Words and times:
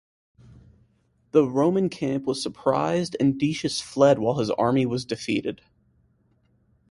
The 1.29 1.45
Roman 1.47 1.87
camp 1.87 2.25
was 2.25 2.41
surprised 2.41 3.15
and 3.19 3.37
Decius 3.39 3.81
fled 3.81 4.17
while 4.17 4.39
his 4.39 4.49
army 4.49 4.83
was 4.87 5.05
defeated. 5.05 5.61